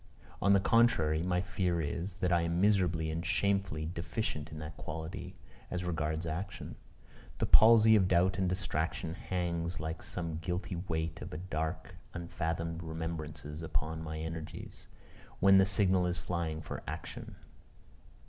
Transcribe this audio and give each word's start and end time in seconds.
On 0.41 0.53
the 0.53 0.59
contrary, 0.59 1.21
my 1.21 1.41
fear 1.41 1.79
is, 1.79 2.15
that 2.21 2.31
I 2.31 2.41
am 2.41 2.59
miserably 2.59 3.11
and 3.11 3.23
shamefully 3.23 3.85
deficient 3.85 4.51
in 4.51 4.57
that 4.57 4.75
quality 4.75 5.35
as 5.69 5.83
regards 5.83 6.25
action. 6.25 6.73
The 7.37 7.45
palsy 7.45 7.95
of 7.95 8.07
doubt 8.07 8.39
and 8.39 8.49
distraction 8.49 9.13
hangs 9.13 9.79
like 9.79 10.01
some 10.01 10.39
guilty 10.39 10.77
weight 10.87 11.21
of 11.21 11.49
dark 11.51 11.93
unfathomed 12.15 12.81
remembrances 12.81 13.61
upon 13.61 14.01
my 14.01 14.19
energies, 14.19 14.87
when 15.39 15.59
the 15.59 15.67
signal 15.67 16.07
is 16.07 16.17
flying 16.17 16.61
for 16.63 16.81
action. 16.87 17.35